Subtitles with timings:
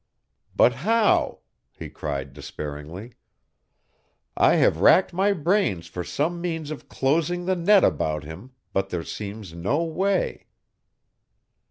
[0.55, 1.41] "But how?"
[1.77, 3.13] he cried despairingly.
[4.35, 8.89] "I have racked my brains for some means of closing the net about him, but
[8.89, 10.47] there seems no way."